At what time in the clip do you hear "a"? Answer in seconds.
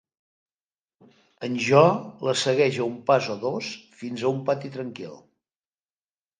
2.81-2.85, 4.27-4.33